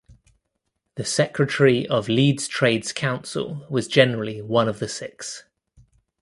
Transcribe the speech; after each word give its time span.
The 0.95 1.05
secretary 1.05 1.87
of 1.87 2.09
Leeds 2.09 2.47
Trades 2.47 2.91
Council 2.91 3.67
was 3.69 3.87
generally 3.87 4.41
one 4.41 4.67
of 4.67 4.79
the 4.79 4.89
six. 4.89 5.43